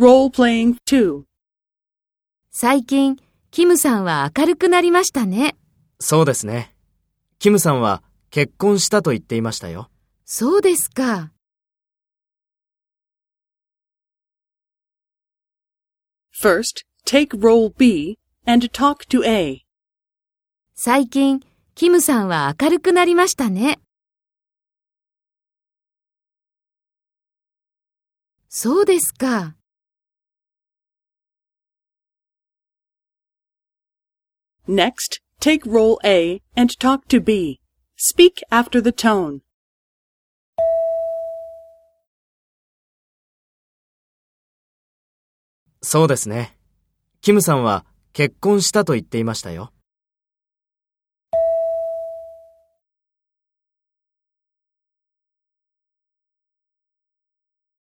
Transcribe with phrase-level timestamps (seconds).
[0.00, 1.24] Role-playing 2.
[2.52, 3.16] 最近、
[3.50, 5.56] キムさんは明るくなりましたね。
[5.98, 6.72] そうですね。
[7.40, 9.90] キムさんは結婚したと言っていましたよ。
[10.24, 11.32] そうですか。
[16.40, 19.62] First, take role B and talk to A.
[20.76, 21.40] 最近、
[21.74, 23.80] キムさんは明るくなりましたね。
[28.48, 29.57] そうですか。
[34.68, 37.58] Next, take role A and talk to B.
[37.96, 39.40] Speak after the tone.
[45.80, 46.54] そうですね。
[47.22, 49.72] キムさんは結婚したと言っていましたよ。